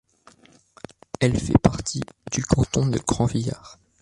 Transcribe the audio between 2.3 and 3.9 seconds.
du canton de Grandvillars.